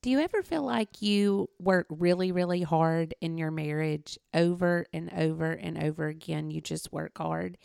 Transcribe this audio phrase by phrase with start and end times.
[0.00, 5.12] Do you ever feel like you work really, really hard in your marriage over and
[5.12, 6.52] over and over again?
[6.52, 7.58] You just work hard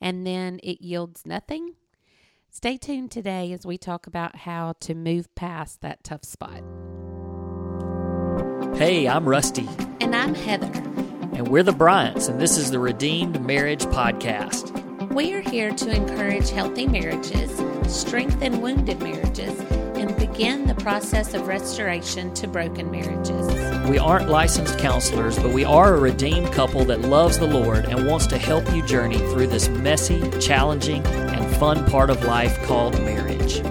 [0.00, 1.74] and then it yields nothing?
[2.48, 6.62] Stay tuned today as we talk about how to move past that tough spot.
[8.78, 9.68] Hey, I'm Rusty.
[10.00, 10.72] And I'm Heather.
[11.34, 14.72] And we're the Bryants, and this is the Redeemed Marriage Podcast.
[15.12, 19.60] We are here to encourage healthy marriages, strengthen wounded marriages,
[20.04, 23.88] and begin the process of restoration to broken marriages.
[23.88, 28.06] We aren't licensed counselors, but we are a redeemed couple that loves the Lord and
[28.06, 33.00] wants to help you journey through this messy, challenging, and fun part of life called
[33.00, 33.62] marriage.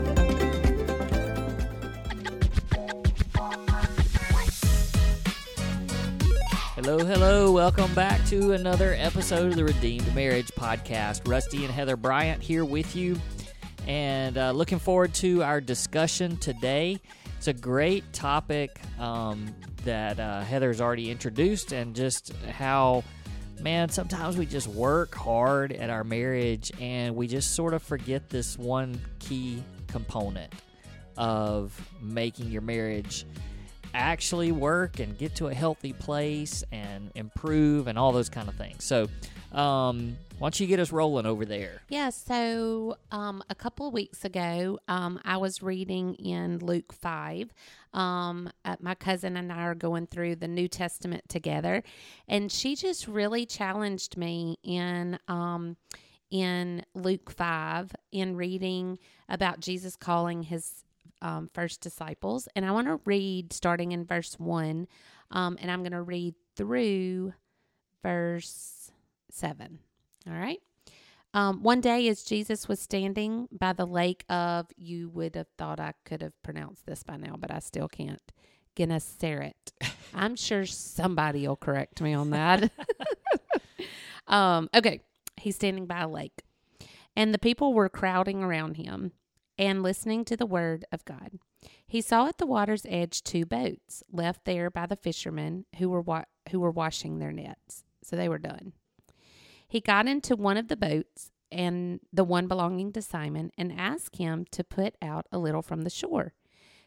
[6.74, 7.52] Hello, hello.
[7.52, 11.30] Welcome back to another episode of the Redeemed Marriage Podcast.
[11.30, 13.20] Rusty and Heather Bryant here with you,
[13.88, 17.00] and uh, looking forward to our discussion today.
[17.38, 23.04] It's a great topic um, that uh, Heather's already introduced, and just how,
[23.62, 28.30] man, sometimes we just work hard at our marriage and we just sort of forget
[28.30, 30.54] this one key component
[31.18, 33.26] of making your marriage
[33.94, 38.56] actually work and get to a healthy place and improve and all those kind of
[38.56, 38.84] things.
[38.84, 39.08] So,
[39.54, 41.82] um, why don't you get us rolling over there?
[41.90, 47.54] Yeah, so um, a couple of weeks ago, um, I was reading in Luke 5.
[47.94, 51.84] Um, uh, my cousin and I are going through the New Testament together,
[52.28, 55.20] and she just really challenged me in.
[55.28, 55.78] Um,
[56.32, 58.98] in Luke 5, in reading
[59.30, 60.84] about Jesus calling his
[61.22, 62.48] um, first disciples.
[62.56, 64.88] And I want to read starting in verse 1,
[65.30, 67.34] um, and I'm going to read through
[68.02, 68.73] verse
[69.34, 69.80] 7.
[70.28, 70.60] All right.
[71.34, 75.80] Um, one day, as Jesus was standing by the lake of, you would have thought
[75.80, 78.22] I could have pronounced this by now, but I still can't.
[78.76, 79.74] Gennesaret.
[80.14, 82.72] I'm sure somebody will correct me on that.
[84.28, 85.02] um, okay.
[85.38, 86.44] He's standing by a lake,
[87.16, 89.12] and the people were crowding around him
[89.58, 91.32] and listening to the word of God.
[91.88, 96.02] He saw at the water's edge two boats left there by the fishermen who were
[96.02, 97.84] wa- who were washing their nets.
[98.04, 98.74] So they were done.
[99.74, 104.18] He got into one of the boats and the one belonging to Simon and asked
[104.18, 106.36] him to put out a little from the shore.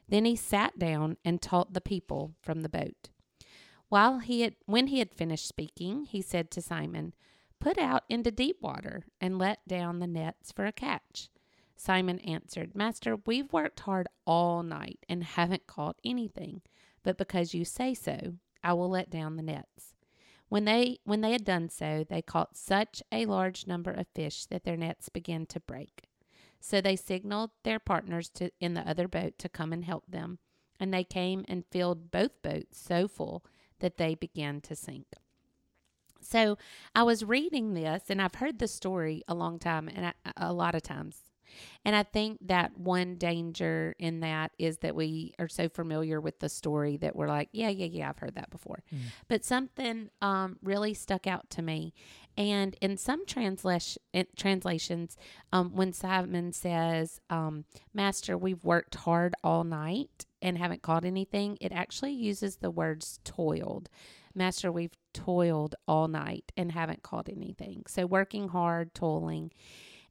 [0.09, 3.09] Then he sat down and taught the people from the boat.
[3.89, 7.13] While he had when he had finished speaking, he said to Simon,
[7.59, 11.29] "Put out into deep water and let down the nets for a catch."
[11.75, 16.63] Simon answered, Master, we've worked hard all night and haven't caught anything,
[17.03, 19.96] but because you say so, I will let down the nets.
[20.49, 24.47] When they when they had done so, they caught such a large number of fish
[24.47, 26.05] that their nets began to break.
[26.61, 30.39] So they signaled their partners to, in the other boat to come and help them,
[30.81, 33.45] and they came and filled both boats so full
[33.81, 35.07] that they began to sink.
[36.21, 36.59] So
[36.95, 40.53] I was reading this, and I've heard the story a long time, and I, a
[40.53, 41.23] lot of times
[41.85, 46.41] and I think that one danger in that is that we are so familiar with
[46.41, 48.83] the story that we're like, yeah, yeah, yeah, I've heard that before.
[48.95, 48.99] Mm.
[49.29, 51.95] But something um, really stuck out to me.
[52.37, 54.03] And in some translation,
[54.37, 55.17] translations,
[55.53, 57.65] um, when Simon says, um,
[57.95, 63.21] Master, we've worked hard all night and haven't caught anything, it actually uses the words
[63.25, 63.89] toiled.
[64.35, 67.85] Master, we've toiled all night and haven't caught anything.
[67.89, 69.51] So working hard, toiling.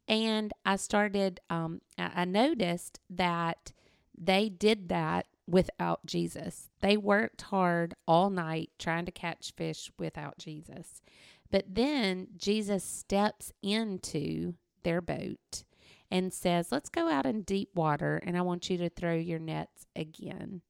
[0.08, 3.72] And I started, um, I noticed that
[4.18, 6.70] they did that without Jesus.
[6.82, 11.02] They worked hard all night trying to catch fish without Jesus.
[11.52, 15.64] But then Jesus steps into their boat
[16.12, 19.40] and says, Let's go out in deep water and I want you to throw your
[19.40, 20.62] nets again.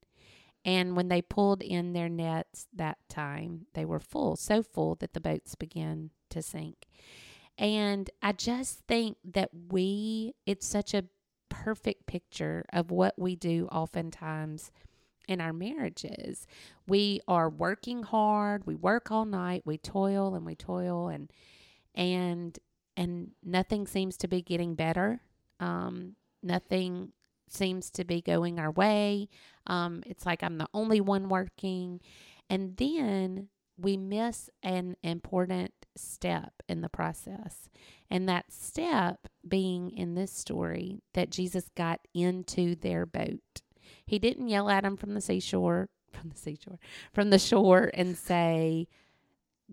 [0.64, 5.14] And when they pulled in their nets that time, they were full, so full that
[5.14, 6.86] the boats began to sink.
[7.58, 11.04] And I just think that we, it's such a
[11.48, 14.70] perfect picture of what we do oftentimes
[15.26, 16.46] in our marriages.
[16.86, 21.30] We are working hard, we work all night, we toil and we toil and
[21.94, 22.58] and
[22.96, 25.20] and nothing seems to be getting better.
[25.60, 27.12] Um, nothing
[27.48, 29.28] seems to be going our way.
[29.66, 32.00] Um, it's like I'm the only one working.
[32.48, 37.68] And then we miss an important step in the process.
[38.10, 43.62] And that step being in this story that Jesus got into their boat.
[44.04, 46.78] He didn't yell at them from the seashore, from the seashore,
[47.12, 48.88] from the shore and say,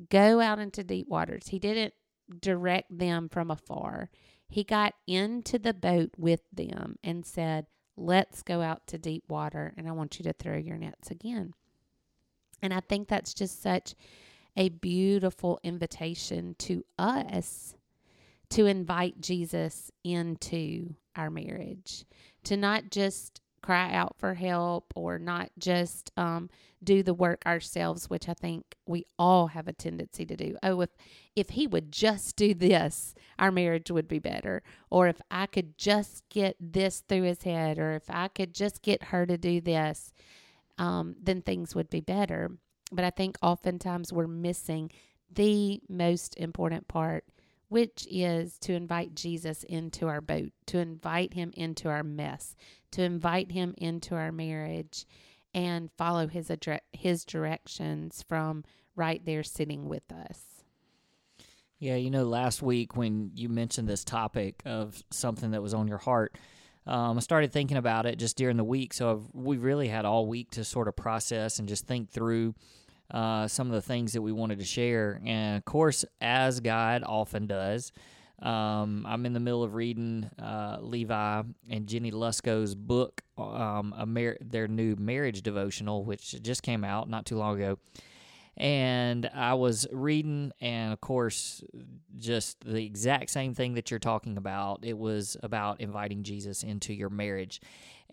[0.10, 1.50] Go out into deep waters.
[1.50, 1.94] He didn't
[2.42, 4.10] direct them from afar.
[4.50, 9.74] He got into the boat with them and said, Let's go out to deep water
[9.78, 11.54] and I want you to throw your nets again.
[12.62, 13.94] And I think that's just such
[14.56, 17.76] a beautiful invitation to us
[18.50, 22.06] to invite Jesus into our marriage,
[22.44, 26.50] to not just cry out for help or not just um,
[26.84, 30.58] do the work ourselves, which I think we all have a tendency to do.
[30.62, 30.90] Oh, if
[31.36, 34.62] if he would just do this, our marriage would be better.
[34.92, 38.84] Or if I could just get this through his head, or if I could just
[38.84, 40.14] get her to do this,
[40.78, 42.52] um, then things would be better.
[42.96, 44.92] But I think oftentimes we're missing
[45.34, 47.26] the most important part,
[47.70, 52.56] which is to invite Jesus into our boat, to invite him into our mess,
[52.92, 55.06] to invite him into our marriage
[55.54, 58.64] and follow his adre- his directions from
[58.96, 60.64] right there sitting with us.
[61.80, 65.88] Yeah, you know, last week when you mentioned this topic of something that was on
[65.88, 66.38] your heart,
[66.86, 68.94] um, I started thinking about it just during the week.
[68.94, 72.56] So I've, we really had all week to sort of process and just think through
[73.14, 75.22] uh, some of the things that we wanted to share.
[75.26, 77.92] And of course, as God often does,
[78.42, 83.94] um, I'm in the middle of reading uh, Levi and Jenny Lusko's book, um,
[84.42, 87.78] their new marriage devotional, which just came out not too long ago.
[88.58, 91.64] And I was reading, and of course,
[92.20, 94.82] just the exact same thing that you're talking about.
[94.84, 97.62] It was about inviting Jesus into your marriage.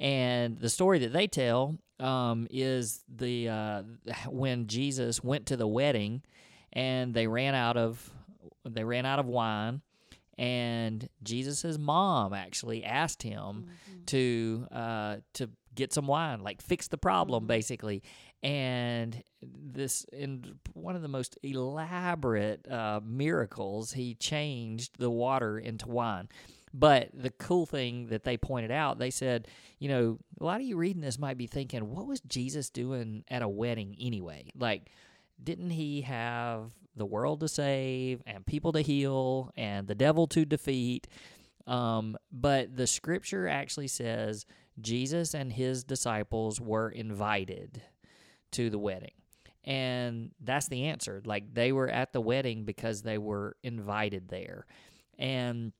[0.01, 3.83] And the story that they tell um, is the uh,
[4.29, 6.23] when Jesus went to the wedding,
[6.73, 8.11] and they ran out of
[8.65, 9.83] they ran out of wine,
[10.39, 14.05] and Jesus's mom actually asked him mm-hmm.
[14.07, 17.49] to uh, to get some wine, like fix the problem, mm-hmm.
[17.49, 18.03] basically.
[18.43, 25.89] And this, in one of the most elaborate uh, miracles, he changed the water into
[25.89, 26.31] wine.
[26.73, 30.67] But the cool thing that they pointed out, they said, you know, a lot of
[30.67, 34.53] you reading this might be thinking, what was Jesus doing at a wedding anyway?
[34.57, 34.91] Like,
[35.43, 40.45] didn't he have the world to save and people to heal and the devil to
[40.45, 41.09] defeat?
[41.67, 44.47] Um, but the scripture actually says
[44.81, 47.83] Jesus and his disciples were invited
[48.53, 49.13] to the wedding.
[49.65, 51.23] And that's the answer.
[51.25, 54.67] Like they were at the wedding because they were invited there.
[55.19, 55.73] And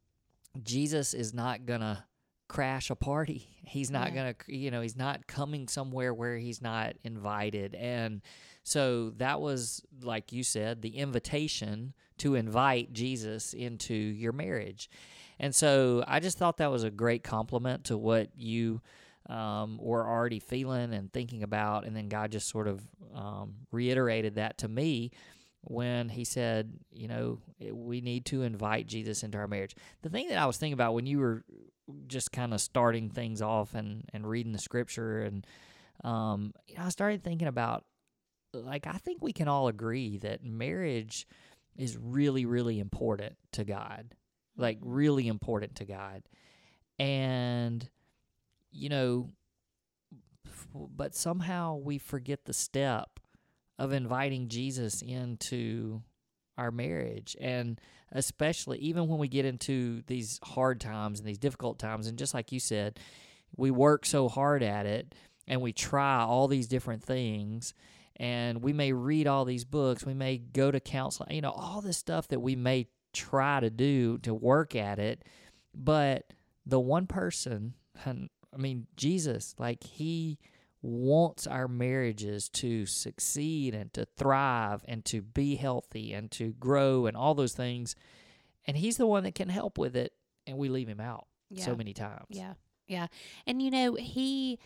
[0.63, 2.05] Jesus is not going to
[2.49, 3.49] crash a party.
[3.65, 4.15] He's not yeah.
[4.15, 7.75] going to, you know, he's not coming somewhere where he's not invited.
[7.77, 8.23] And
[8.65, 14.91] so that was, like you said, the invitation to invite Jesus into your marriage.
[15.39, 18.83] And so I just thought that was a great complement to what you
[19.29, 21.87] um, were already feeling and thinking about.
[21.87, 22.83] And then God just sort of
[23.15, 25.13] um, reiterated that to me
[25.63, 27.39] when he said, you know,
[27.73, 29.77] we need to invite Jesus into our marriage.
[30.03, 31.45] The thing that I was thinking about when you were
[32.07, 35.47] just kind of starting things off and, and reading the scripture, and
[36.03, 37.85] um, you know, I started thinking about,
[38.55, 41.27] like, I think we can all agree that marriage
[41.77, 44.15] is really, really important to God,
[44.57, 44.91] like, mm-hmm.
[44.91, 46.23] really important to God.
[46.99, 47.89] And,
[48.73, 49.29] you know,
[50.75, 53.20] but somehow we forget the step
[53.81, 56.03] of inviting Jesus into
[56.59, 57.35] our marriage.
[57.41, 57.81] And
[58.13, 62.35] especially even when we get into these hard times and these difficult times, and just
[62.35, 63.01] like you said,
[63.57, 65.15] we work so hard at it
[65.49, 67.73] and we try all these different things
[68.17, 71.81] and we may read all these books, we may go to counseling, you know, all
[71.81, 75.25] this stuff that we may try to do to work at it.
[75.75, 76.35] But
[76.67, 77.73] the one person,
[78.07, 80.39] I mean, Jesus, like, he
[80.83, 87.07] wants our marriages to succeed and to thrive and to be healthy and to grow
[87.07, 87.95] and all those things.
[88.67, 90.13] And he's the one that can help with it,
[90.47, 91.65] and we leave him out yeah.
[91.65, 92.27] so many times.
[92.31, 92.55] Yeah.
[92.87, 93.07] Yeah.
[93.47, 94.59] And you know, he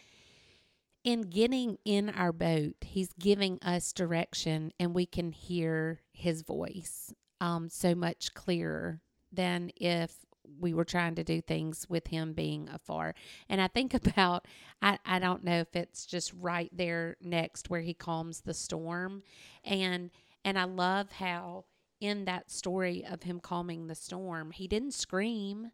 [1.04, 7.12] in getting in our boat, he's giving us direction and we can hear his voice
[7.40, 9.00] um so much clearer
[9.32, 10.24] than if
[10.60, 13.14] we were trying to do things with him being afar.
[13.48, 14.46] And I think about,
[14.82, 19.22] I, I don't know if it's just right there next where he calms the storm.
[19.64, 20.10] And,
[20.44, 21.64] and I love how
[22.00, 25.70] in that story of him calming the storm, he didn't scream.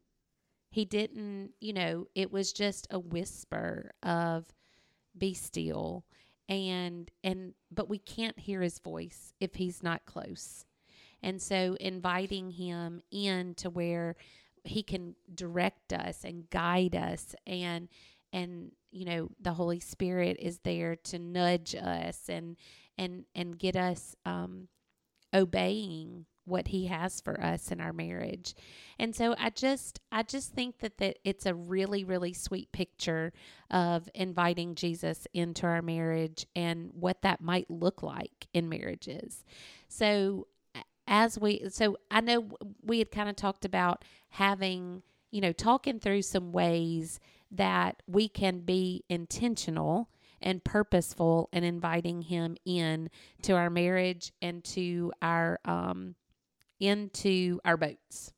[0.71, 4.47] He didn't, you know, it was just a whisper of
[5.17, 6.05] be still.
[6.49, 10.65] And, and, but we can't hear his voice if he's not close.
[11.23, 14.17] And so inviting him in to where
[14.65, 17.89] he can direct us and guide us and
[18.33, 22.57] and you know the holy spirit is there to nudge us and
[22.99, 24.69] and and get us um
[25.35, 28.55] obeying what he has for us in our marriage.
[28.99, 33.33] And so I just I just think that that it's a really really sweet picture
[33.71, 39.45] of inviting Jesus into our marriage and what that might look like in marriages.
[39.89, 40.49] So
[41.11, 42.49] as we so I know
[42.83, 45.03] we had kind of talked about having,
[45.33, 47.19] you know, talking through some ways
[47.51, 50.09] that we can be intentional
[50.41, 53.11] and purposeful in inviting him in
[53.43, 56.15] to our marriage and to our um
[56.79, 58.33] into our boats.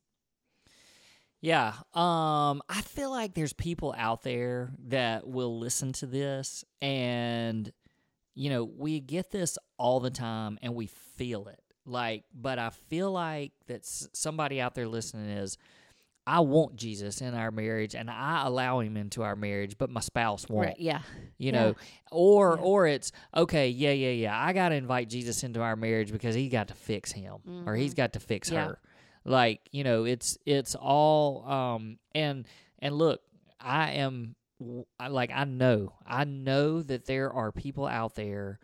[1.43, 1.75] Yeah.
[1.93, 7.71] Um I feel like there's people out there that will listen to this and
[8.35, 11.61] you know, we get this all the time and we feel it.
[11.85, 15.59] Like but I feel like that somebody out there listening is
[16.25, 20.01] I want Jesus in our marriage and I allow him into our marriage, but my
[20.01, 20.67] spouse won't.
[20.69, 21.01] Right, yeah.
[21.39, 21.51] You Yeah.
[21.53, 21.75] know,
[22.12, 22.62] or Yeah.
[22.65, 24.41] or it's okay, yeah, yeah, yeah.
[24.41, 27.75] I got to invite Jesus into our marriage because he got to fix him or
[27.75, 28.55] he's got to fix Mm-hmm.
[28.57, 28.67] Yeah.
[28.67, 28.79] her.
[29.25, 32.47] Like, you know, it's it's all um and
[32.79, 33.21] and look,
[33.61, 34.37] I am
[35.11, 35.93] like I know.
[36.07, 38.61] I know that there are people out there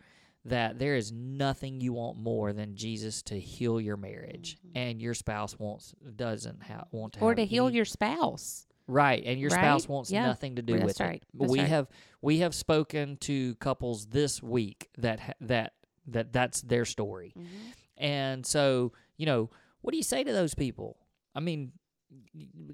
[0.49, 5.13] that there is nothing you want more than Jesus to heal your marriage and your
[5.13, 7.25] spouse wants doesn't ha- want to Mm-hmm.
[7.25, 8.65] Or to heal any- your spouse.
[8.87, 10.25] Right, and your spouse wants Yeah.
[10.25, 11.15] nothing to do That's with right.
[11.21, 11.23] it.
[11.35, 11.67] That's we right.
[11.67, 11.87] have
[12.21, 15.73] we have spoken to couples this week that ha- that
[16.07, 18.03] that that's their story, Mm-hmm.
[18.03, 19.51] and so you know
[19.81, 20.97] what do you say to those people?
[21.35, 21.71] I mean,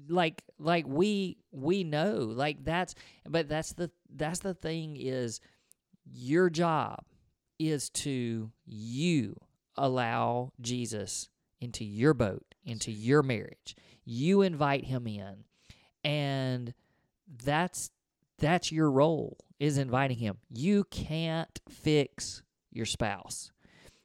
[0.08, 2.94] like like we we know like that's
[3.28, 5.40] but that's the that's the thing is
[6.10, 7.04] your job
[7.58, 9.36] is to you
[9.76, 11.28] allow Jesus
[11.60, 13.76] into your boat, into your marriage.
[14.04, 15.44] You invite him in.
[16.04, 16.74] And
[17.44, 17.90] that's
[18.38, 20.38] that's your role is inviting him.
[20.50, 23.50] You can't fix your spouse.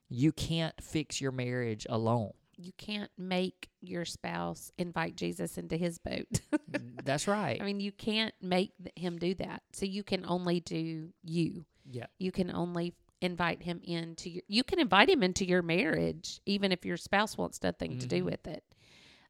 [0.10, 2.31] You can't fix your marriage alone.
[2.58, 6.41] You can't make your spouse invite Jesus into his boat.
[7.03, 7.60] That's right.
[7.62, 9.63] I mean, you can't make him do that.
[9.74, 11.65] So you can only do you.
[11.89, 12.05] yeah.
[12.20, 16.72] You can only invite him into your you can invite him into your marriage even
[16.72, 18.25] if your spouse wants nothing to do Mhm.
[18.25, 18.63] with it.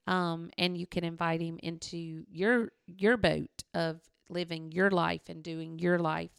[0.07, 5.43] Um and you can invite him into your your boat of living your life and
[5.43, 6.31] doing your life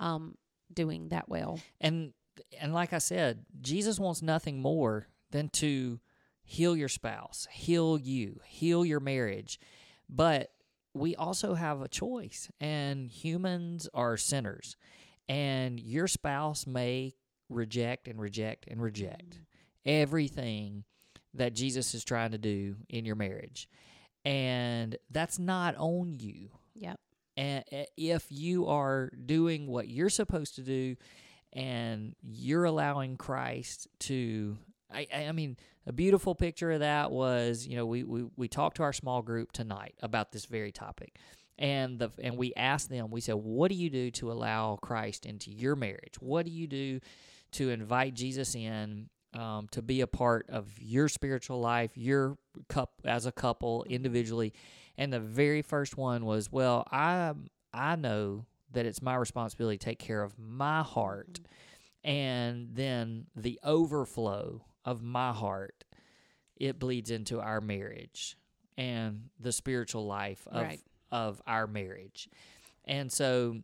[0.00, 0.36] um
[0.72, 1.60] doing that well.
[1.80, 2.12] And
[2.60, 6.00] and like I said, Jesus wants nothing more than to
[6.44, 9.58] heal your spouse, heal you, heal your marriage.
[10.08, 10.52] But
[10.94, 14.76] we also have a choice, and humans are sinners.
[15.32, 17.14] And your spouse may
[17.48, 19.38] reject and reject and reject
[19.84, 20.84] everything
[21.34, 23.68] that Jesus is trying to do in your marriage.
[24.24, 26.98] And that's not on you Yep.
[27.36, 27.64] and
[27.96, 30.96] if you are doing what you're supposed to do
[31.52, 34.56] and you're allowing christ to
[34.90, 38.48] I, I I mean a beautiful picture of that was you know we, we we
[38.48, 41.16] talked to our small group tonight about this very topic
[41.62, 45.24] and the and we asked them we said what do you do to allow christ
[45.24, 47.00] into your marriage what do you do
[47.52, 52.36] to invite jesus in um, to be a part of your spiritual life your
[52.68, 54.52] cup as a couple individually
[54.98, 57.32] and the very first one was, well, I
[57.72, 61.40] I know that it's my responsibility to take care of my heart,
[62.04, 65.84] and then the overflow of my heart,
[66.56, 68.36] it bleeds into our marriage
[68.76, 70.80] and the spiritual life of Right.
[71.12, 72.28] Of our marriage,
[72.84, 73.58] and so,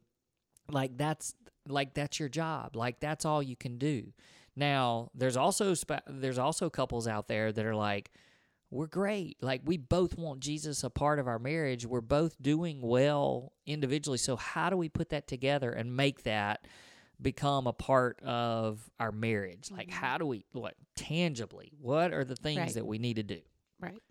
[0.71, 1.35] like that's
[1.69, 4.13] like that's your job, like that's all you can do.
[4.59, 5.75] Now, there's also
[6.09, 8.11] there's also couples out there that are like,
[8.71, 9.37] we're great.
[9.41, 11.87] Like we both want Jesus a part of our marriage.
[11.87, 14.19] We're both doing well individually.
[14.19, 16.67] So how do we put that together and make that
[17.23, 19.71] become a part of our marriage?
[19.71, 20.05] Like mm-hmm.
[20.05, 21.73] how do we what tangibly?
[21.81, 22.75] What are the things Right.
[22.75, 23.41] that we need to do?
[23.81, 24.03] Right.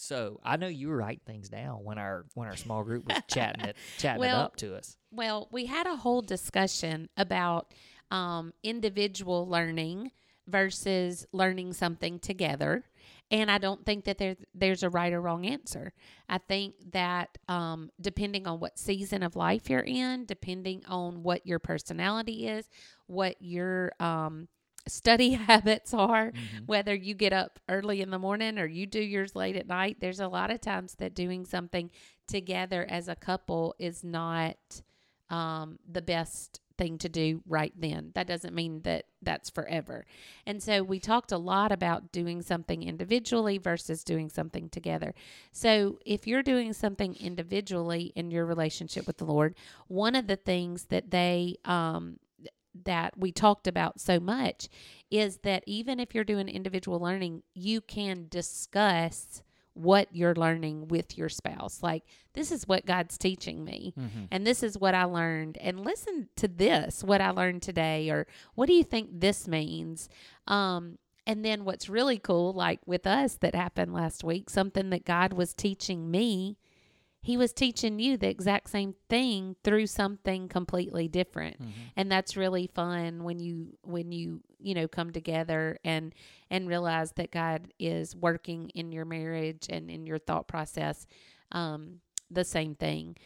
[0.00, 3.22] So I know you were writing things down when our when our small group was
[3.28, 4.96] chatting it chatting it up to us.
[5.10, 7.74] Well, we had a whole discussion about
[8.10, 10.10] um, individual learning
[10.48, 12.84] versus learning something together.
[13.30, 15.92] And I don't think that there, there's a right or wrong answer.
[16.28, 21.46] I think that um, depending on what season of life you're in, depending on what
[21.46, 22.68] your personality is,
[23.06, 24.48] what your um,
[24.90, 26.32] study habits are,
[26.66, 29.98] whether you get up early in the morning or you do yours late at night,
[30.00, 31.90] there's a lot of times that doing something
[32.26, 34.56] together as a couple is not
[35.30, 38.10] um, the best thing to do right then.
[38.14, 40.06] That doesn't mean that that's forever.
[40.46, 45.14] And so we talked a lot about doing something individually versus doing something together.
[45.52, 49.56] So if you're doing something individually in your relationship with the Lord,
[49.88, 52.18] one of the things that they um,
[52.84, 54.68] that we talked about so much
[55.10, 59.42] is that even if you're doing individual learning, you can discuss
[59.74, 61.82] what you're learning with your spouse.
[61.82, 62.02] Like,
[62.34, 64.24] this is what God's teaching me, Mm-hmm.
[64.30, 65.58] and this is what I learned.
[65.58, 70.08] And listen to this, what I learned today, or what do you think this means?
[70.46, 75.04] Um, and then what's really cool, like with us that happened last week, something that
[75.04, 76.56] God was teaching me,
[77.22, 81.60] He was teaching you the exact same thing through something completely different.
[81.60, 81.70] Mm-hmm.
[81.96, 86.14] And that's really fun when you when you you know come together and
[86.50, 91.06] and realize that God is working in your marriage and in your thought process,
[91.52, 92.00] um,
[92.30, 93.16] the same thing.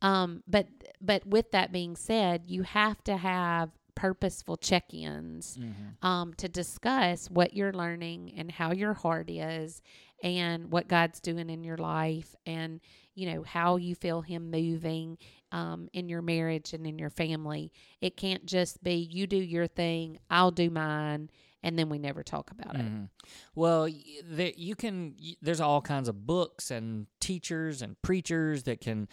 [0.00, 0.68] Um, but
[1.00, 6.06] but with that being said, you have to have purposeful check-ins Mm-hmm.
[6.06, 9.82] um, to discuss what you're learning and how your heart is
[10.22, 12.80] and what God's doing in your life and
[13.14, 15.18] you know how you feel him moving
[15.52, 19.66] um, in your marriage and in your family it can't just be you do your
[19.66, 21.30] thing I'll do mine
[21.62, 23.08] and then we never talk about it Mhm.
[23.54, 25.14] Well, you can.
[25.40, 29.08] There's all kinds of books and teachers and preachers that can,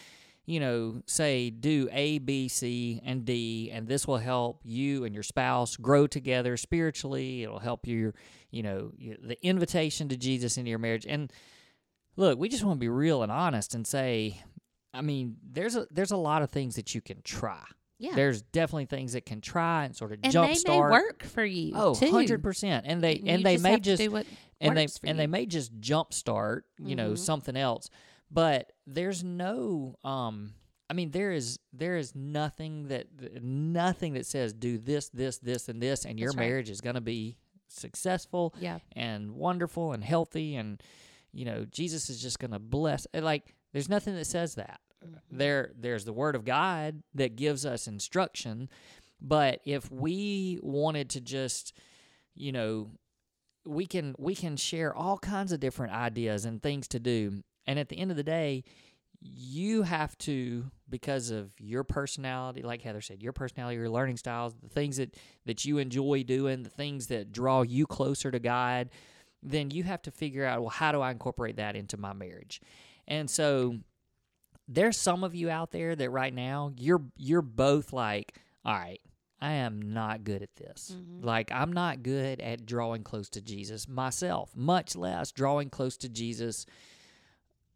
[0.46, 5.14] you know, say do A, B, C, and D, and this will help you and
[5.14, 7.44] your spouse grow together spiritually.
[7.44, 8.14] It'll help you,
[8.50, 11.06] you know, the invitation to Jesus into your marriage.
[11.08, 11.32] And
[12.16, 14.42] look, we just want to be real and honest and say,
[14.94, 17.64] I mean, there's a there's a lot of things that you can try.
[18.00, 20.92] yeah There's definitely things that can try and sort of and they may jumpstart.
[20.92, 22.82] work for you Oh, too 100%.
[22.86, 24.26] And they You and they just may just do what
[24.60, 25.28] and they and they you.
[25.30, 27.18] may just jumpstart, you know, Mhm.
[27.18, 27.90] something else.
[28.30, 30.54] But there's no um
[30.90, 33.08] I mean there is there is nothing that
[33.42, 36.48] nothing that says do this this this and this and your right.
[36.48, 37.38] marriage is going to be
[37.70, 40.82] successful yeah and wonderful and healthy and
[41.34, 44.80] you know Jesus is just going to bless like there's nothing that says that.
[45.04, 45.38] Mm-hmm.
[45.38, 48.70] There there's the word of God that gives us instruction,
[49.20, 51.74] but if we wanted to just
[52.36, 52.90] you know
[53.66, 57.78] we can we can share all kinds of different ideas and things to do and
[57.78, 58.64] at the end of the day
[59.24, 64.56] you have to because of your personality like heather said your personality your learning styles
[64.64, 68.90] the things that that you enjoy doing the things that draw you closer to god
[69.44, 72.62] then you have to figure out well how do i incorporate that into my marriage?
[73.08, 73.78] And so
[74.68, 79.02] there's some of you out there that right now you're you're both like all right
[79.42, 80.96] i am not good at this.
[80.96, 81.24] Mhm.
[81.26, 86.08] like i'm not good at drawing close to jesus myself much less drawing close to
[86.10, 86.66] jesus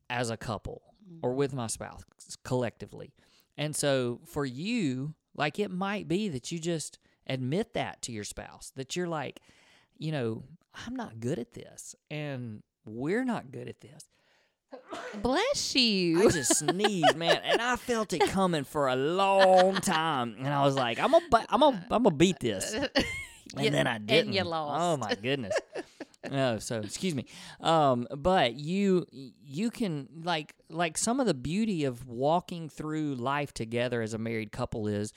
[0.10, 0.84] as a couple
[1.22, 2.04] or with my spouse
[2.44, 3.14] collectively.
[3.58, 8.24] And so for you like it might be that you just admit that to your
[8.24, 9.40] spouse that you're like
[9.98, 10.44] you know
[10.86, 14.04] i'm not good at this and we're not good at this
[15.22, 16.28] bless you.
[16.28, 20.66] I just sneezed, man, and I felt it coming for a long time, and I
[20.66, 22.90] was like, "I'm gonna, I'm gonna, I'm gonna beat this," and
[23.58, 24.28] You- then I didn't.
[24.28, 25.56] and you lost Oh my goodness.
[26.30, 27.26] Oh, so excuse me.
[27.62, 33.54] Um, but you, you can like, like some of the beauty of walking through life
[33.54, 35.14] together as a married couple is.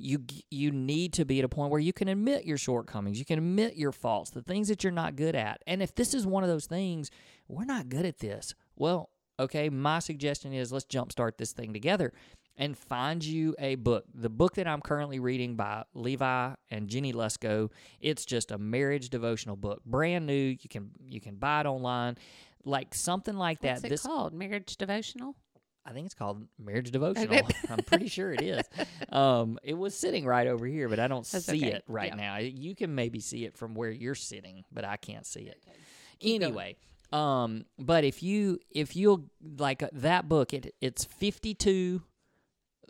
[0.00, 3.24] You you need to be at a point where you can admit your shortcomings, you
[3.24, 5.62] can admit your faults, the things that you're not good at.
[5.66, 7.10] And if this is one of those things,
[7.48, 8.54] we're not good at this.
[8.76, 12.14] Well, okay, my suggestion is let's jumpstart this thing together
[12.56, 14.04] and find you a book.
[14.14, 19.08] The book that I'm currently reading by Levi and Jenny Lusko, it's just a marriage
[19.08, 19.82] devotional book.
[19.84, 20.56] Brand new.
[20.60, 22.16] You can you can buy it online.
[22.64, 23.76] Like something like that.
[23.76, 25.34] what's it this called marriage devotional
[25.90, 27.40] I think it's called Marriage Devotional.
[27.68, 28.62] I'm pretty sure it is.
[29.10, 31.72] Um, it was sitting right over here, but I don't That's see okay.
[31.72, 32.14] it right Yeah.
[32.14, 32.36] now.
[32.38, 35.60] You can maybe see it from where you're sitting, but I can't see it.
[35.66, 36.34] Going.
[36.42, 36.76] Anyway,
[37.12, 39.24] um, but if you if you'll
[39.58, 42.02] like uh, that book, it it's 52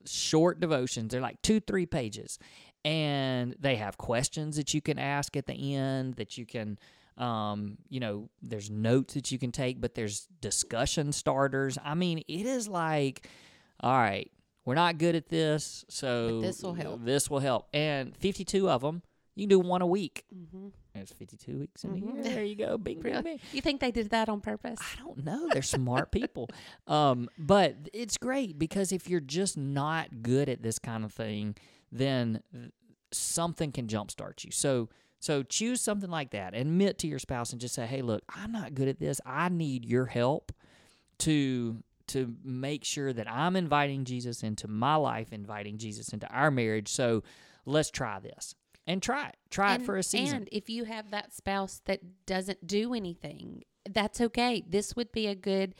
[0.04, 1.12] short devotions.
[1.12, 2.38] They're like two three pages,
[2.84, 6.78] and they have questions that you can ask at the end that you can
[7.18, 11.76] um, you know, there's notes that you can take, but there's discussion starters.
[11.84, 13.28] I mean, it is like,
[13.80, 14.30] all right,
[14.64, 17.04] we're not good at this, so this will help.
[17.04, 19.02] This will help, and 52 of them.
[19.36, 20.24] You can do one a week.
[20.34, 20.68] mm-hmm.
[20.92, 21.94] There's 52 weeks in Mhm.
[21.94, 22.22] a year.
[22.24, 22.76] There you go.
[22.86, 23.38] Bing, bing, bing.
[23.52, 25.48] you think they did that on purpose I don't know.
[25.52, 26.48] They're smart people.
[26.88, 31.54] Um, but it's great because if you're just not good at this kind of thing,
[31.92, 32.42] then
[33.12, 34.50] something can jumpstart you.
[34.50, 34.88] So
[35.20, 36.54] so choose something like that.
[36.54, 39.20] Admit to your spouse and just say, "Hey, look, I'm not good at this.
[39.24, 40.50] I need your help
[41.18, 46.50] to to make sure that I'm inviting Jesus into my life, inviting Jesus into our
[46.50, 46.88] marriage.
[46.88, 47.22] So
[47.64, 48.54] let's try this."
[48.86, 49.36] And try it.
[49.50, 50.36] Try and, it for a season.
[50.38, 54.64] And if you have that spouse that doesn't do anything, that's okay.
[54.66, 55.74] This would be a good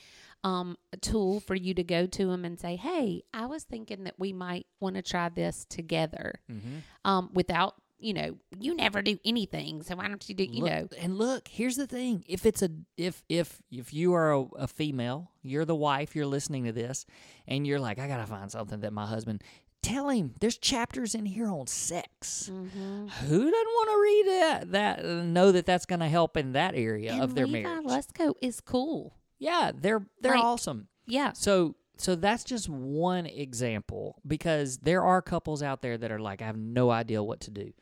[0.44, 4.14] um, tool for you to go to him and say, "Hey, I was thinking that
[4.18, 6.78] we might want to try this together," Mm-hmm.
[7.04, 10.44] um, without you know, you never do anything, so why don't you do?
[10.44, 14.14] You Look- know, and look, here's the thing: if it's a if if if you
[14.14, 17.06] are a, a female, you're the wife, you're listening to this,
[17.46, 19.42] and you're like, I gotta find something that my husband.
[19.82, 22.50] Tell him there's chapters in here on sex.
[22.52, 23.06] mm-hmm.
[23.06, 24.72] Who doesn't want to read that?
[24.72, 27.86] That know that that's going to help in that area and of their Levi marriage.
[27.86, 29.16] Lusko is cool.
[29.38, 30.88] yeah, they're they're Like- awesome.
[31.06, 36.18] Yeah, So so that's just one example because there are couples out there that are
[36.20, 37.72] like, I have no idea what to do.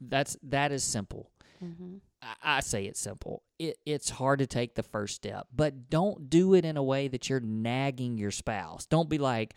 [0.00, 1.30] That's that is simple.
[1.62, 1.96] mm-hmm.
[2.20, 3.42] I, I say it's simple.
[3.58, 7.08] It, it's hard to take the first step, but don't do it in a way
[7.08, 8.86] that you're nagging your spouse.
[8.86, 9.54] Don't be like,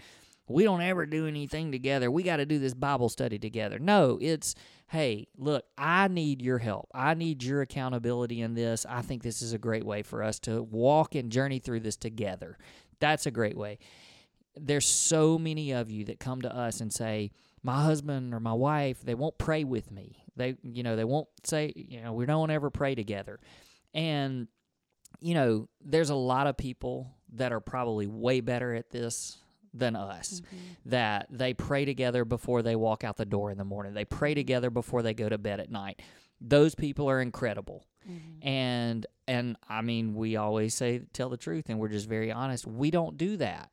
[0.47, 2.11] we don't ever do anything together.
[2.11, 3.79] We got to do this Bible study together.
[3.79, 4.53] No, it's,
[4.87, 6.87] hey, look, I need your help.
[6.93, 8.85] I need your accountability in this.
[8.87, 11.97] I think this is a great way for us to walk and journey through this
[11.97, 12.59] together.
[12.99, 13.79] That's a great way.
[14.55, 17.31] There's so many of you that come to us and say,
[17.65, 20.23] my husband or my wife, they won't pray with me.
[20.35, 23.39] They, you know, they won't say, you know, we don't ever pray together.
[23.91, 24.47] And,
[25.19, 29.39] you know, there's a lot of people that are probably way better at this
[29.73, 30.57] than us mm-hmm.
[30.85, 33.95] that they pray together before they walk out the door in the morning.
[33.95, 36.03] They pray together before they go to bed at night.
[36.39, 37.83] Those people are incredible.
[38.07, 38.47] Mm-hmm.
[38.47, 42.67] And and I mean, we always say tell the truth and we're just very honest.
[42.67, 43.71] We don't do that.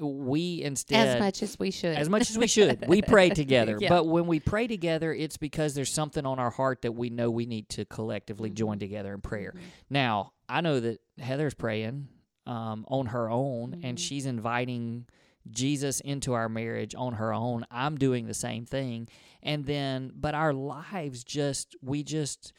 [0.00, 1.96] We instead as much as we should.
[1.96, 2.86] as much as we should.
[2.86, 3.76] We pray together.
[3.80, 3.88] Yeah.
[3.88, 7.30] But when we pray together, it's because there's something on our heart that we know
[7.30, 8.54] we need to collectively Mm-hmm.
[8.56, 9.54] join together in prayer.
[9.90, 12.08] Now, I know that Heather's praying
[12.46, 13.86] um, on her own Mm-hmm.
[13.86, 15.06] and she's inviting
[15.50, 17.64] Jesus into our marriage on her own.
[17.70, 19.08] I'm doing the same thing.
[19.42, 22.52] And then, but our lives just, we just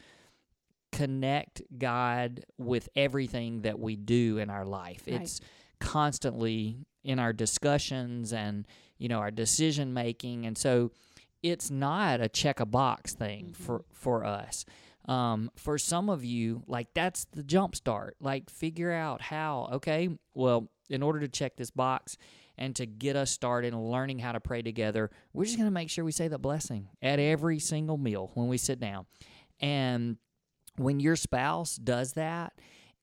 [0.92, 5.04] connect God with everything that we do in our life.
[5.06, 5.20] Right.
[5.22, 5.40] It's
[5.78, 8.66] constantly in our discussions and
[8.98, 10.46] you know our decision making.
[10.46, 10.92] And so
[11.42, 14.64] it's not a check a box thing for for us.
[15.06, 18.16] Um, for some of you like that's the jump start.
[18.20, 22.16] Like figure out how okay well in order to check this box
[22.58, 25.72] and to get us started in learning how to pray together we're just going to
[25.72, 29.06] make sure we say the blessing at every single meal when we sit down.
[29.60, 30.16] And
[30.76, 32.52] when your spouse does that,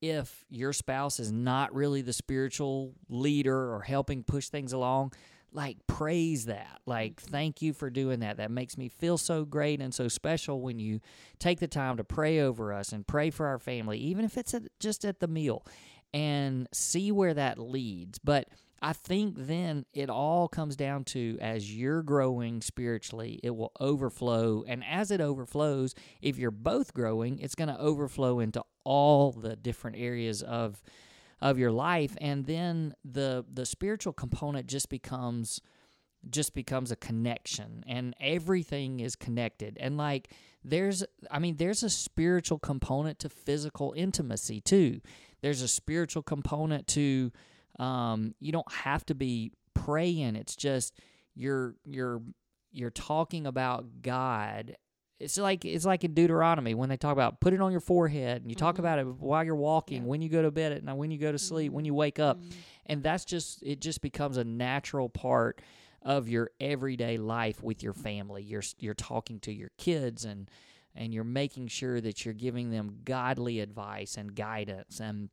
[0.02, 5.14] if your spouse is not really the spiritual leader or helping push things along,
[5.52, 6.80] like praise that.
[6.86, 7.32] Like, mm-hmm.
[7.32, 8.38] thank you for doing that.
[8.38, 11.00] That makes me feel so great and so special when you
[11.40, 14.54] take the time to pray over us and pray for our family, even if it's
[14.80, 15.66] just at the meal,
[16.14, 18.20] and see where that leads.
[18.20, 18.48] But
[18.82, 24.64] I think then it all comes down to as you're growing spiritually, it will overflow.
[24.68, 29.58] And as it overflows, if you're both growing, it's going to overflow into all the
[29.58, 30.82] different areas of
[31.42, 32.16] of your life.
[32.22, 35.62] And then the the spiritual component just becomes
[36.30, 39.78] just becomes a connection and everything is connected.
[39.80, 40.32] And like
[40.64, 45.02] there's i mean there's a spiritual component to physical intimacy too.
[45.42, 47.32] There's a spiritual component to
[47.80, 50.38] um, you don't have to be praying.
[50.38, 50.94] It's just
[51.36, 52.22] you're you're
[52.72, 54.78] you're talking about god
[55.20, 58.42] it's like it's like in Deuteronomy when they talk about put it on your forehead
[58.42, 58.82] and you talk mm-hmm.
[58.82, 61.32] about it while you're walking, when you go to bed at night, when you go
[61.32, 62.00] to sleep, when you mm-hmm.
[62.00, 62.50] wake up, mm-hmm.
[62.86, 65.62] and that's just it just becomes a natural part
[66.04, 68.44] of your everyday life with your family.
[68.44, 70.50] You're you're talking to your kids and
[70.96, 75.30] and you're making sure that you're giving them godly advice and guidance and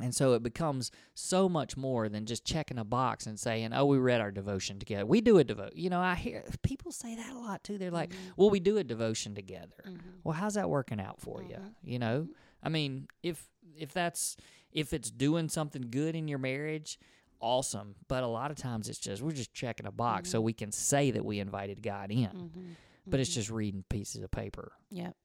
[0.00, 3.86] and so it becomes so much more than just checking a box and saying, "Oh,
[3.86, 7.16] we read our devotion together." We do a devotion." You know, I hear people say
[7.16, 7.78] that a lot too.
[7.78, 8.30] They're like, mm-hmm.
[8.36, 10.08] "Well, we do a devotion together." Mm-hmm.
[10.24, 11.56] Well, how's that working out for you?
[11.56, 11.90] Mm-hmm.
[11.90, 12.28] You know,
[12.62, 14.36] I mean, if if that's
[14.72, 16.98] if it's doing something good in your marriage,
[17.40, 17.94] awesome.
[18.06, 20.72] But a lot of times it's just we're just checking a box so we can
[20.72, 22.76] say that we invited God in.
[23.06, 24.72] But it's just reading pieces of paper.
[24.90, 25.16] Yep.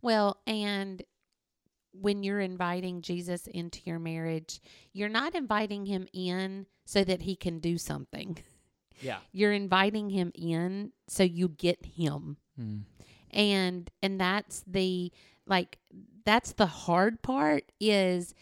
[0.00, 1.02] Well, and
[1.92, 4.60] when you're inviting Jesus into your marriage,
[4.92, 8.38] you're not inviting him in so that he can do something.
[9.00, 9.18] Yeah.
[9.32, 12.36] You're inviting him in so you get him.
[12.60, 12.82] Mm.
[13.32, 15.10] And and that's the
[15.44, 15.78] like
[16.24, 18.32] that's the hard part is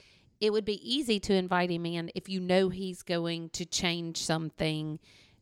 [0.40, 4.18] it would be easy to invite him in if you know he's going to change
[4.18, 4.98] something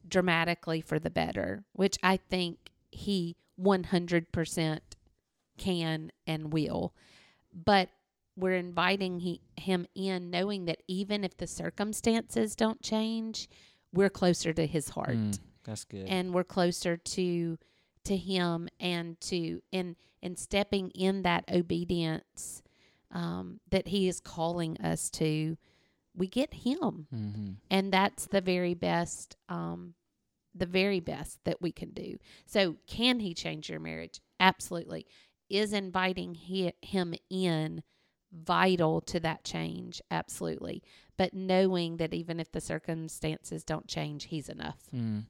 [0.06, 4.78] dramatically for the better, which I think he 100%
[5.56, 6.94] can and will.
[7.52, 7.90] But
[8.38, 13.48] we're inviting he, him in knowing that even if the circumstances don't change,
[13.92, 15.16] we're closer to his heart.
[15.16, 16.06] Mm, that's good.
[16.06, 17.58] and we're closer to
[18.04, 22.62] to him and to in in stepping in that obedience
[23.10, 25.56] um, that he is calling us to
[26.14, 27.06] we get him.
[27.14, 27.50] Mm-hmm.
[27.70, 29.94] and that's the very best um
[30.54, 32.18] the very best that we can do.
[32.46, 34.20] So can he change your marriage?
[34.40, 35.06] Absolutely.
[35.48, 37.82] Is inviting he, him in
[38.32, 40.82] vital to that change absolutely
[41.16, 45.24] but knowing that even if the circumstances don't change he's enough Mm.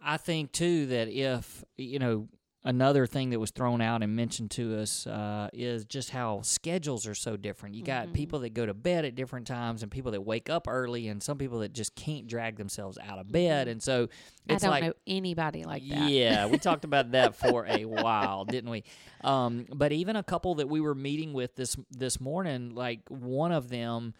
[0.00, 2.28] I think too that if you know
[2.64, 7.06] another thing that was thrown out and mentioned to us uh, is just how schedules
[7.06, 7.74] are so different.
[7.74, 8.12] You got Mhm.
[8.14, 11.22] people that go to bed at different times, and people that wake up early, and
[11.22, 13.70] some people that just can't drag themselves out of bed, Mhm.
[13.72, 14.08] and so
[14.48, 17.84] i it's don't like know anybody like that yeah, we talked about that for a
[17.84, 18.82] while, didn't we?
[19.22, 23.52] Um, but even a couple that we were meeting with this this morning, like one
[23.52, 24.14] of them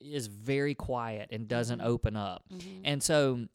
[0.00, 1.84] is very quiet and doesn't Mhm.
[1.86, 2.44] open up.
[2.52, 2.80] Mhm.
[2.84, 3.46] And so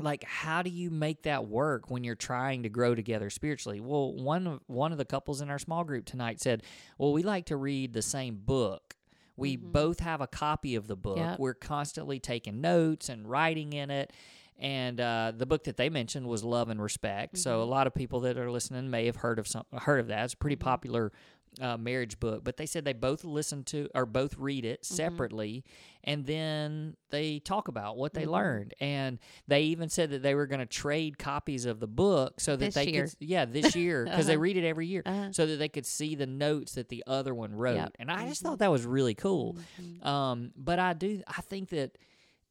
[0.00, 3.80] like how do you make that work when you're trying to grow together spiritually?
[3.80, 6.62] Well, one of one of the couples in our small group tonight said,
[6.98, 8.94] "Well, we like to read the same book.
[9.36, 9.72] We Mhm.
[9.72, 11.16] both have a copy of the book.
[11.18, 11.38] Yep.
[11.38, 14.12] We're constantly taking notes and writing in it."
[14.60, 17.38] And uh, the book that they mentioned was Love and Respect.
[17.38, 17.68] So a Mhm.
[17.68, 20.24] lot of people that are listening may have heard of some heard of that.
[20.24, 20.60] It's a pretty Mhm.
[20.60, 21.12] popular
[21.60, 22.44] uh, marriage book.
[22.44, 24.94] But they said they both listen to or both read it Mm-hmm.
[24.94, 25.64] separately,
[26.04, 28.30] and then they talk about what they Mhm.
[28.32, 28.74] learned.
[28.80, 32.56] And they even said that they were going to trade copies of the book so
[32.56, 33.04] that This they year.
[33.06, 34.40] could yeah this year because they Uh-huh.
[34.40, 35.32] read it every year Uh-huh.
[35.32, 37.74] so that they could see the notes that the other one wrote.
[37.76, 37.96] Yep.
[37.98, 38.46] And I just Mhm.
[38.46, 39.56] thought that was really cool.
[39.80, 40.04] Mhm.
[40.06, 41.98] Um, but I do I think that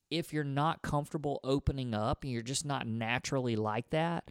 [0.10, 4.30] if you're not comfortable opening up and you're just not naturally like that,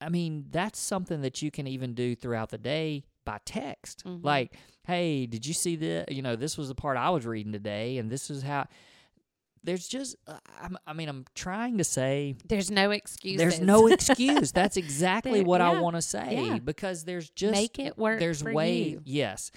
[0.00, 4.04] I mean, that's something that you can even do throughout the day by text.
[4.04, 4.24] Mhm.
[4.24, 4.54] Like,
[4.84, 6.06] hey, did you see this?
[6.10, 8.66] You know, this was the part I was reading today, and this is how.
[9.64, 13.86] There's just, uh, I'm, I mean, I'm trying to say there's no excuse there's no
[13.92, 14.50] excuse.
[14.50, 16.58] That's exactly There- what I want to say yeah.
[16.58, 19.02] because there's just make it work there's way you.
[19.04, 19.52] yes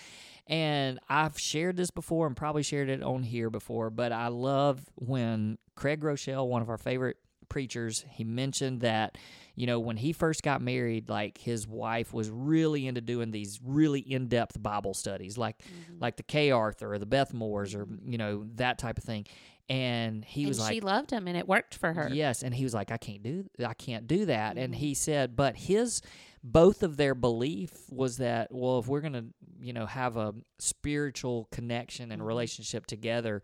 [0.46, 4.80] and i've shared this before and probably shared it on here before but i love
[4.94, 7.18] when craig groeschel one of our favorite
[7.50, 9.18] preachers he mentioned that
[9.56, 13.60] you know when he first got married like his wife was really into doing these
[13.64, 16.02] really in-depth bible studies like Mhm.
[16.02, 19.26] like the kay arthur or the beth moores or you know that type of thing
[19.70, 22.54] and he and was like she loved him and it worked for her Yes, and
[22.54, 24.58] he was like, I can't do, I can't do that.
[24.60, 24.78] And Mhm.
[24.78, 26.04] he said, but his,
[26.44, 29.26] both of their belief was that, well, if we're gonna,
[29.60, 32.26] you know, have a spiritual connection and Mhm.
[32.28, 33.42] relationship together,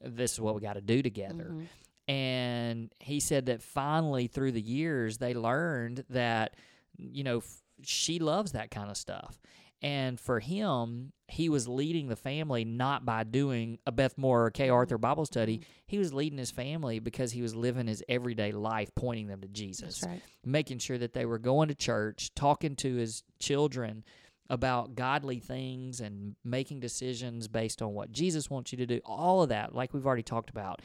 [0.00, 1.48] this is what we got to do together.
[1.52, 1.66] Mhm.
[2.08, 6.56] And he said that finally, through the years, they learned that,
[6.96, 9.40] you know, f- she loves that kind of stuff.
[9.80, 14.50] And for him, he was leading the family not by doing a Beth Moore or
[14.52, 15.58] Kay Arthur Bible study.
[15.58, 15.64] Mhm.
[15.86, 19.48] He was leading his family because he was living his everyday life, pointing them to
[19.48, 20.22] Jesus, right.
[20.44, 24.04] making sure that they were going to church, talking to his children
[24.48, 29.00] about godly things and making decisions based on what Jesus wants you to do.
[29.04, 30.80] All of that, like we've already talked about.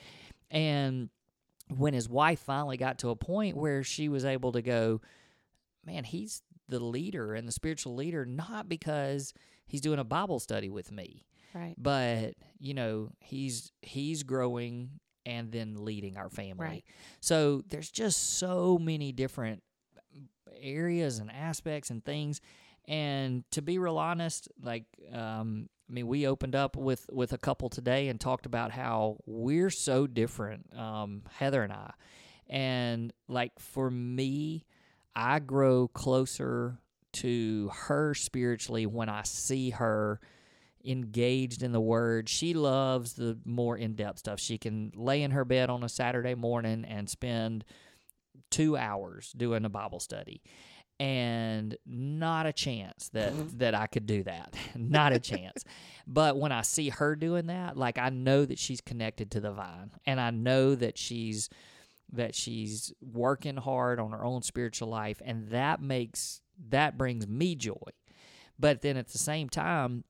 [0.52, 1.10] And
[1.76, 5.02] when his wife finally got to a point where she was able to go,
[5.86, 9.34] man, he's the leader and the spiritual leader, not because
[9.66, 11.76] he's doing a Bible study with me, Right.
[11.78, 14.92] but you know he's he's growing
[15.26, 16.84] and then leading our family Right.
[17.20, 19.62] so there's just so many different
[20.62, 22.42] areas and aspects and things
[22.88, 27.38] and to be real honest like um I mean, we opened up with with a
[27.38, 31.94] couple today and talked about how we're so different, um, Heather and I,
[32.50, 34.66] and like for me,
[35.16, 36.80] I grow closer
[37.14, 40.20] to her spiritually when I see her
[40.84, 42.28] engaged in the word.
[42.28, 44.40] She loves the more in depth stuff.
[44.40, 47.64] She can lay in her bed on a Saturday morning and spend
[48.50, 50.42] two hours doing a Bible study.
[51.00, 53.58] And not a chance that mm-hmm.
[53.60, 54.56] that I could do that.
[54.76, 55.64] not a chance.
[56.08, 59.52] But when I see her doing that, like I know that she's connected to the
[59.52, 61.50] vine, and I know that she's
[62.14, 67.56] that she's working hard on her own spiritual life, and that makes that brings me
[67.56, 67.76] joy.
[68.60, 70.04] But then at the same time,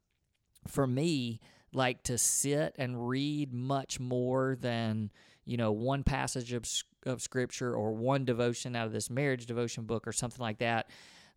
[0.67, 1.39] for me,
[1.73, 5.11] like to sit and read much more than
[5.45, 6.65] you know one passage of
[7.07, 10.89] of scripture or one devotion out of this marriage devotion book or something like that.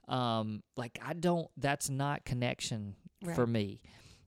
[0.08, 1.48] Um, like I don't.
[1.56, 2.96] That's not connection
[3.34, 3.80] for me,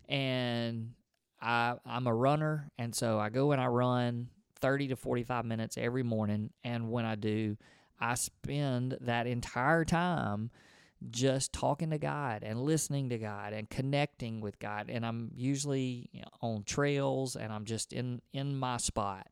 [0.08, 0.94] and
[1.42, 4.30] I I'm a runner, and so I go and I run
[4.62, 7.58] thirty to forty five minutes every morning, and when I do,
[8.00, 10.52] I spend that entire time
[11.10, 14.90] just talking to God and listening to God and connecting with God.
[14.90, 19.28] And I'm usually you know, on trails and I'm just in in my spot.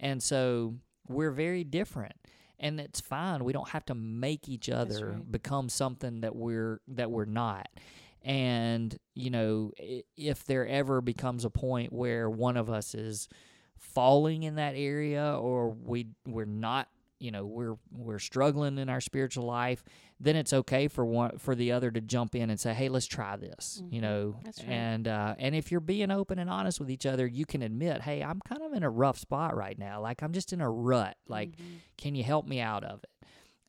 [0.00, 0.74] And so
[1.08, 2.14] we're very different.
[2.60, 3.44] And it's fine.
[3.44, 5.32] We don't have to make each other right.
[5.32, 7.68] become something that we're that we're not.
[8.22, 9.72] And you know,
[10.16, 13.28] if there ever becomes a point where one of us is
[13.78, 16.88] falling in that area or we we're not
[17.20, 19.82] you know we're we're struggling in our spiritual life
[20.20, 23.06] then it's okay for one for the other to jump in and say hey let's
[23.06, 24.02] try this you Mhm.
[24.02, 24.70] know That's right.
[24.70, 28.02] and uh and if you're being open and honest with each other you can admit
[28.02, 30.70] hey i'm kind of in a rough spot right now like i'm just in a
[30.70, 31.78] rut like Mhm.
[31.96, 33.10] can you help me out of it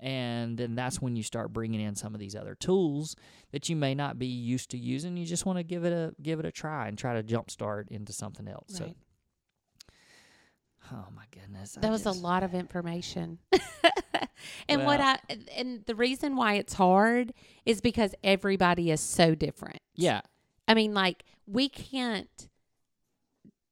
[0.02, 3.16] and then that's when you start bringing in some of these other tools
[3.52, 6.14] that you may not be used to using you just want to give it a
[6.22, 8.96] give it a try and try to jumpstart into something else so Right.
[10.92, 13.40] Oh my goodness I that was just- a lot of information.
[14.70, 15.20] and what I
[15.56, 17.34] and the reason why it's hard
[17.66, 19.80] is because everybody is so different.
[19.96, 20.22] yeah
[20.68, 22.48] I mean, like we can't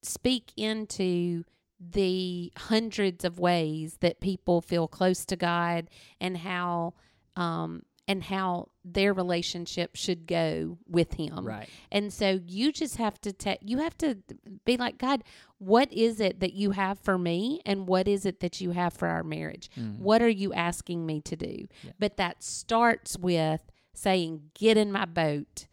[0.02, 1.44] speak into
[1.80, 6.94] the hundreds of ways that people feel close to God and how
[7.36, 11.46] um and how their relationship should go with him.
[11.46, 14.18] right And so you just have to take you have to
[14.66, 15.24] be like God,
[15.58, 18.94] what is it that you have for me and what is it that you have
[18.94, 19.70] for our marriage?
[19.78, 20.00] Mhm.
[20.00, 21.68] What are you asking me to do?
[21.84, 21.92] Yeah.
[22.00, 25.68] But that starts with saying get in my boat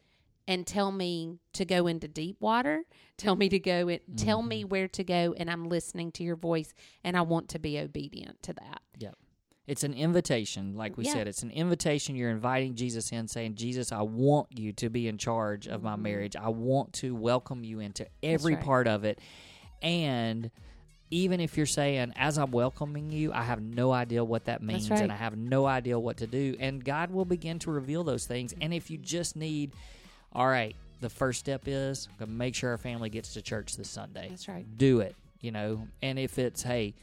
[0.49, 2.85] and tell me to go into deep water,
[3.17, 4.49] tell me to go tell Mm-hmm.
[4.49, 7.79] me where to go and I'm listening to your voice and I want to be
[7.79, 8.83] obedient to that.
[9.67, 11.13] It's an invitation, like we Yeah.
[11.15, 11.29] said.
[11.29, 12.17] It's an invitation.
[12.17, 15.97] You're inviting Jesus in, saying, Jesus, I want you to be in charge of my
[15.97, 16.01] Mhm.
[16.03, 16.37] marriage.
[16.37, 18.65] I want to welcome you into every right.
[18.65, 19.19] part of it.
[19.81, 20.51] And
[21.11, 24.91] even if you're saying, as I'm welcoming you, I have no idea what that means
[24.91, 25.01] right.
[25.01, 26.57] and I have no idea what to do.
[26.61, 28.55] And God will begin to reveal those things.
[28.61, 29.73] And if you just need,
[30.33, 33.89] all right, the first step is to make sure our family gets to church this
[33.89, 34.67] Sunday That's right.
[34.77, 35.87] do it, you know.
[36.03, 36.95] And if it's, hey,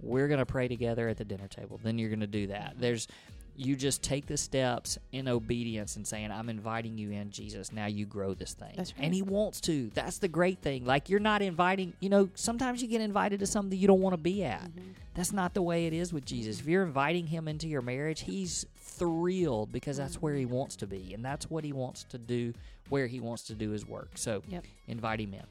[0.00, 2.74] we're going to pray together at the dinner table, then you're going to do that.
[2.78, 3.08] There's,
[3.56, 7.72] you just take the steps in obedience and saying, I'm inviting you in, Jesus.
[7.72, 8.74] Now you grow this thing.
[8.76, 8.92] Right.
[8.98, 9.90] And He wants to.
[9.94, 10.84] That's the great thing.
[10.84, 14.14] Like, you're not inviting, you know, sometimes you get invited to something you don't want
[14.14, 14.62] to be at.
[14.62, 14.90] Mm-hmm.
[15.14, 16.58] That's not the way it is with Jesus.
[16.58, 20.86] If you're inviting Him into your marriage, He's thrilled because that's where He wants to
[20.88, 21.14] be.
[21.14, 22.52] And that's what He wants to do,
[22.88, 24.10] where He wants to do His work.
[24.16, 24.64] So, Yep.
[24.88, 25.44] invite Him in.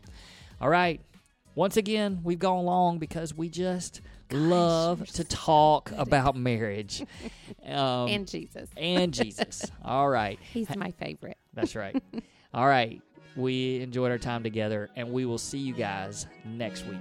[0.60, 1.00] All right.
[1.56, 4.02] Once again, we've gone long because we just
[4.34, 7.04] love to talk at about marriage
[7.66, 8.70] um, and Jesus.
[8.76, 9.72] and Jesus.
[9.84, 10.40] All right.
[10.54, 11.38] He's my favorite.
[11.54, 12.02] That's right.
[12.54, 13.02] All right.
[13.36, 17.00] We enjoyed our time together, and we will see you guys next week.